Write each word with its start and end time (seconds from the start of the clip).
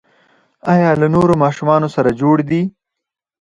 ایا 0.73 0.89
له 1.01 1.07
نورو 1.15 1.33
ماشومانو 1.43 1.87
سره 1.95 2.09
جوړ 2.21 2.35
دي؟ 2.49 2.61